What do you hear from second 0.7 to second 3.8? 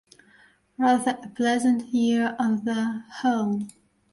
Rather a pleasant year on the whole!